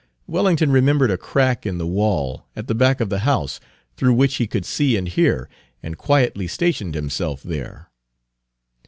[0.25, 3.59] Page 264 Wellington remembered a crack in the wall, at the back of the house,
[3.95, 5.47] through which he could see and hear,
[5.83, 7.91] and quietly stationed himself there.